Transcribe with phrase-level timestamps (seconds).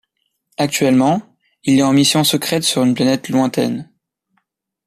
[0.57, 1.21] Actuellement,
[1.63, 3.87] il est en mission secrète sur une planète lointaine.